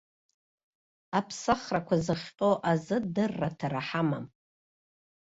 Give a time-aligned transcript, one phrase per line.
[1.17, 4.25] Аԥсахрақәа зыхҟьо азы дырраҭара ҳамам.